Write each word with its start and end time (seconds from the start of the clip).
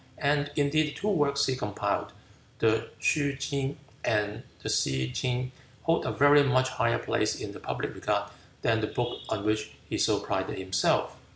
And 0.17 0.49
indeed 0.55 0.87
the 0.87 0.93
two 0.99 1.09
works 1.09 1.45
he 1.45 1.55
compiled, 1.55 2.11
the 2.57 2.89
Shoo 2.97 3.35
king 3.39 3.77
and 4.03 4.41
the 4.63 4.67
She 4.69 5.11
king, 5.11 5.51
hold 5.83 6.07
a 6.07 6.11
very 6.11 6.41
much 6.41 6.69
higher 6.69 6.97
place 6.97 7.35
in 7.39 7.51
the 7.51 7.59
public 7.59 7.93
regard 7.93 8.31
than 8.63 8.81
the 8.81 8.87
book 8.87 9.19
on 9.29 9.45
which 9.45 9.73
he 9.87 9.99
so 9.99 10.19
prided 10.19 10.57
himself. 10.57 11.17